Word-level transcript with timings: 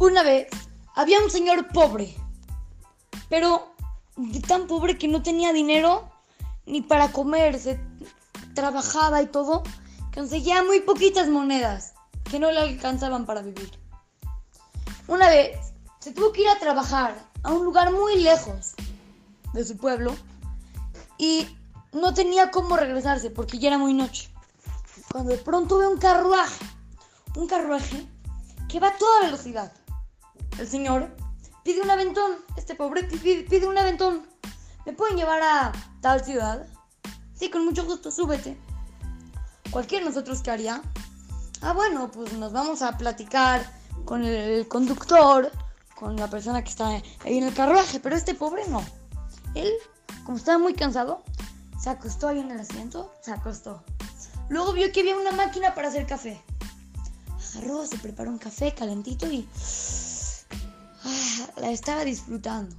Una 0.00 0.22
vez 0.22 0.48
había 0.94 1.20
un 1.20 1.30
señor 1.30 1.68
pobre, 1.68 2.16
pero 3.28 3.74
tan 4.48 4.66
pobre 4.66 4.96
que 4.96 5.08
no 5.08 5.22
tenía 5.22 5.52
dinero 5.52 6.10
ni 6.64 6.80
para 6.80 7.12
comer, 7.12 7.58
se 7.58 7.78
trabajaba 8.54 9.20
y 9.20 9.26
todo, 9.26 9.62
conseguía 10.14 10.62
muy 10.62 10.80
poquitas 10.80 11.28
monedas 11.28 11.92
que 12.30 12.38
no 12.38 12.50
le 12.50 12.60
alcanzaban 12.60 13.26
para 13.26 13.42
vivir. 13.42 13.70
Una 15.06 15.28
vez 15.28 15.58
se 15.98 16.12
tuvo 16.12 16.32
que 16.32 16.44
ir 16.44 16.48
a 16.48 16.58
trabajar 16.58 17.14
a 17.42 17.52
un 17.52 17.62
lugar 17.62 17.92
muy 17.92 18.22
lejos 18.22 18.72
de 19.52 19.66
su 19.66 19.76
pueblo 19.76 20.16
y 21.18 21.46
no 21.92 22.14
tenía 22.14 22.50
cómo 22.50 22.78
regresarse 22.78 23.30
porque 23.30 23.58
ya 23.58 23.68
era 23.68 23.76
muy 23.76 23.92
noche. 23.92 24.30
Cuando 25.12 25.32
de 25.32 25.38
pronto 25.38 25.76
ve 25.76 25.88
un 25.88 25.98
carruaje, 25.98 26.64
un 27.36 27.46
carruaje 27.46 28.08
que 28.66 28.80
va 28.80 28.88
a 28.88 28.96
toda 28.96 29.26
velocidad. 29.26 29.70
El 30.58 30.68
señor 30.68 31.14
pide 31.64 31.82
un 31.82 31.90
aventón, 31.90 32.32
este 32.56 32.74
pobre 32.74 33.04
pide, 33.04 33.66
un 33.66 33.78
aventón. 33.78 34.26
¿Me 34.86 34.92
pueden 34.92 35.16
llevar 35.16 35.40
a 35.42 35.72
tal 36.00 36.24
ciudad? 36.24 36.66
Sí, 37.34 37.50
con 37.50 37.64
mucho 37.64 37.84
gusto, 37.84 38.10
súbete. 38.10 38.58
Cualquiera 39.70 40.04
de 40.04 40.10
nosotros 40.10 40.42
que 40.42 40.50
haría. 40.50 40.82
Ah, 41.62 41.72
bueno, 41.72 42.10
pues 42.10 42.32
nos 42.32 42.52
vamos 42.52 42.82
a 42.82 42.96
platicar 42.96 43.70
con 44.04 44.24
el 44.24 44.66
conductor, 44.68 45.50
con 45.94 46.16
la 46.16 46.28
persona 46.28 46.62
que 46.62 46.70
está 46.70 46.88
ahí 46.88 47.38
en 47.38 47.44
el 47.44 47.54
carruaje, 47.54 48.00
pero 48.00 48.16
este 48.16 48.34
pobre 48.34 48.66
no. 48.68 48.82
Él, 49.54 49.70
como 50.24 50.38
estaba 50.38 50.58
muy 50.58 50.74
cansado, 50.74 51.22
se 51.80 51.90
acostó 51.90 52.28
ahí 52.28 52.40
en 52.40 52.50
el 52.50 52.60
asiento, 52.60 53.12
se 53.22 53.32
acostó. 53.32 53.82
Luego 54.48 54.72
vio 54.72 54.90
que 54.92 55.00
había 55.00 55.16
una 55.16 55.32
máquina 55.32 55.74
para 55.74 55.88
hacer 55.88 56.06
café. 56.06 56.42
Agarró, 57.54 57.86
se 57.86 57.98
preparó 57.98 58.30
un 58.30 58.38
café 58.38 58.74
calentito 58.74 59.26
y 59.26 59.48
la 61.56 61.70
estaba 61.70 62.04
disfrutando. 62.04 62.76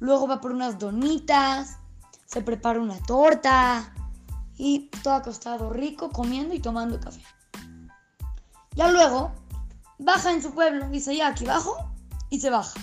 Luego 0.00 0.28
va 0.28 0.40
por 0.40 0.52
unas 0.52 0.78
donitas, 0.78 1.76
se 2.26 2.42
prepara 2.42 2.80
una 2.80 2.98
torta 3.02 3.92
y 4.56 4.90
todo 5.02 5.14
acostado 5.14 5.70
rico, 5.70 6.10
comiendo 6.10 6.54
y 6.54 6.60
tomando 6.60 7.00
café. 7.00 7.22
Ya 8.74 8.90
luego 8.90 9.32
baja 9.98 10.32
en 10.32 10.42
su 10.42 10.52
pueblo, 10.52 10.88
dice 10.88 11.16
ya 11.16 11.28
aquí 11.28 11.44
bajo 11.44 11.76
y 12.30 12.40
se 12.40 12.50
baja. 12.50 12.78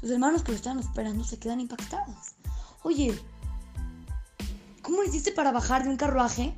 Sus 0.00 0.10
hermanos 0.10 0.42
que 0.42 0.52
lo 0.52 0.56
estaban 0.56 0.78
esperando 0.78 1.24
se 1.24 1.38
quedan 1.38 1.60
impactados. 1.60 2.34
Oye, 2.82 3.20
¿cómo 4.82 5.02
hiciste 5.02 5.32
para 5.32 5.52
bajar 5.52 5.84
de 5.84 5.90
un 5.90 5.96
carruaje 5.96 6.56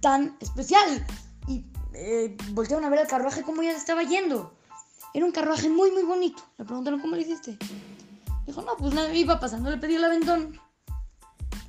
tan 0.00 0.36
especial? 0.40 1.04
Y 1.48 1.64
eh, 1.94 2.36
voltearon 2.52 2.84
a 2.84 2.88
ver 2.88 3.00
el 3.00 3.08
carruaje 3.08 3.42
cómo 3.42 3.62
ya 3.62 3.72
se 3.72 3.78
estaba 3.78 4.04
yendo. 4.04 4.57
Era 5.14 5.24
un 5.24 5.32
carruaje 5.32 5.68
muy, 5.68 5.90
muy 5.90 6.02
bonito. 6.02 6.42
Le 6.58 6.64
preguntaron 6.64 7.00
cómo 7.00 7.16
lo 7.16 7.20
hiciste. 7.20 7.58
Dijo, 8.46 8.62
no, 8.62 8.76
pues 8.76 8.94
nada, 8.94 9.12
iba 9.14 9.40
pasando, 9.40 9.70
le 9.70 9.76
pedí 9.76 9.96
el 9.96 10.04
aventón. 10.04 10.58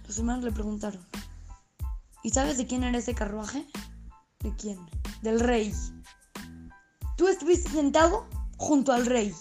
Los 0.08 0.18
hermanos 0.18 0.44
le 0.44 0.52
preguntaron, 0.52 1.06
¿y 2.23 2.30
sabes 2.30 2.58
de 2.58 2.66
quién 2.66 2.84
era 2.84 2.98
ese 2.98 3.14
carruaje? 3.14 3.66
¿De 4.40 4.56
quién? 4.56 4.80
Del 5.22 5.40
rey. 5.40 5.73
Tú 7.17 7.28
estuviste 7.28 7.70
sentado 7.70 8.26
junto 8.58 8.94
al 8.94 9.06
rey. 9.06 9.36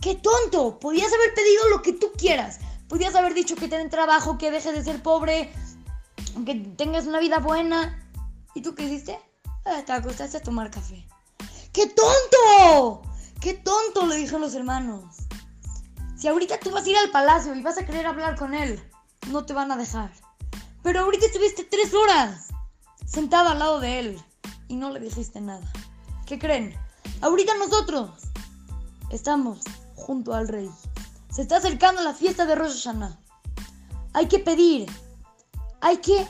¡Qué 0.00 0.16
tonto! 0.16 0.78
Podías 0.78 1.12
haber 1.12 1.34
pedido 1.34 1.68
lo 1.70 1.82
que 1.82 1.92
tú 1.92 2.12
quieras. 2.16 2.58
Podías 2.88 3.14
haber 3.14 3.34
dicho 3.34 3.56
que 3.56 3.68
te 3.68 3.78
den 3.78 3.90
trabajo, 3.90 4.38
que 4.38 4.50
dejes 4.50 4.74
de 4.74 4.84
ser 4.84 5.02
pobre, 5.02 5.52
que 6.44 6.54
tengas 6.76 7.06
una 7.06 7.20
vida 7.20 7.38
buena. 7.38 8.04
¿Y 8.54 8.62
tú 8.62 8.74
qué 8.74 8.84
hiciste? 8.84 9.18
Ah, 9.64 9.82
te 9.84 9.92
acostaste 9.92 10.38
a 10.38 10.42
tomar 10.42 10.70
café. 10.70 11.06
¡Qué 11.78 11.86
tonto! 11.86 13.02
¡Qué 13.40 13.54
tonto! 13.54 14.04
Le 14.06 14.16
dijeron 14.16 14.40
los 14.40 14.54
hermanos. 14.56 15.14
Si 16.16 16.26
ahorita 16.26 16.58
tú 16.58 16.72
vas 16.72 16.84
a 16.84 16.90
ir 16.90 16.96
al 16.96 17.12
palacio 17.12 17.54
y 17.54 17.62
vas 17.62 17.78
a 17.78 17.86
querer 17.86 18.04
hablar 18.04 18.36
con 18.36 18.52
él, 18.52 18.82
no 19.28 19.46
te 19.46 19.52
van 19.52 19.70
a 19.70 19.76
dejar. 19.76 20.10
Pero 20.82 20.98
ahorita 20.98 21.26
estuviste 21.26 21.62
tres 21.62 21.94
horas 21.94 22.48
sentada 23.06 23.52
al 23.52 23.60
lado 23.60 23.78
de 23.78 24.00
él 24.00 24.24
y 24.66 24.74
no 24.74 24.90
le 24.90 24.98
dijiste 24.98 25.40
nada. 25.40 25.72
¿Qué 26.26 26.36
creen? 26.40 26.76
Ahorita 27.20 27.54
nosotros 27.54 28.10
estamos 29.12 29.60
junto 29.94 30.34
al 30.34 30.48
rey. 30.48 30.68
Se 31.30 31.42
está 31.42 31.58
acercando 31.58 32.02
la 32.02 32.12
fiesta 32.12 32.44
de 32.44 32.56
Rosh. 32.56 32.88
Hay 34.14 34.26
que 34.26 34.40
pedir, 34.40 34.90
hay 35.80 35.98
que 35.98 36.26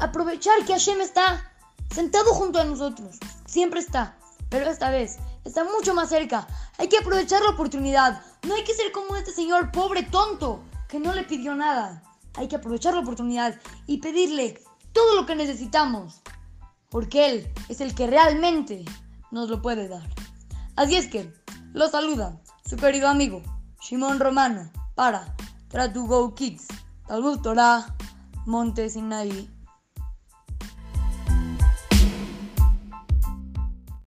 aprovechar 0.00 0.64
que 0.66 0.72
Hashem 0.72 1.00
está 1.00 1.48
sentado 1.94 2.34
junto 2.34 2.58
a 2.58 2.64
nosotros. 2.64 3.18
Siempre 3.46 3.78
está, 3.78 4.16
pero 4.50 4.68
esta 4.68 4.90
vez 4.90 5.18
está 5.44 5.64
mucho 5.64 5.94
más 5.94 6.10
cerca. 6.10 6.46
Hay 6.76 6.88
que 6.88 6.98
aprovechar 6.98 7.40
la 7.42 7.50
oportunidad. 7.50 8.20
No 8.46 8.54
hay 8.54 8.64
que 8.64 8.74
ser 8.74 8.92
como 8.92 9.16
este 9.16 9.32
señor 9.32 9.70
pobre 9.70 10.02
tonto 10.02 10.62
que 10.88 10.98
no 10.98 11.14
le 11.14 11.24
pidió 11.24 11.54
nada. 11.54 12.02
Hay 12.34 12.48
que 12.48 12.56
aprovechar 12.56 12.94
la 12.94 13.00
oportunidad 13.00 13.58
y 13.86 13.98
pedirle 13.98 14.60
todo 14.92 15.14
lo 15.14 15.24
que 15.24 15.36
necesitamos. 15.36 16.20
Porque 16.90 17.30
Él 17.30 17.52
es 17.68 17.80
el 17.80 17.94
que 17.94 18.08
realmente 18.08 18.84
nos 19.30 19.48
lo 19.48 19.62
puede 19.62 19.88
dar. 19.88 20.06
Así 20.76 20.96
es 20.96 21.06
que, 21.06 21.32
lo 21.72 21.88
saluda 21.88 22.40
su 22.68 22.76
querido 22.76 23.08
amigo 23.08 23.42
Shimon 23.80 24.18
Romano 24.18 24.70
para 24.96 25.34
Try 25.68 25.92
to 25.92 26.04
Go 26.04 26.34
Kids, 26.34 26.66
Talmud 27.06 27.40
Torah, 27.40 27.94
Monte. 28.46 28.88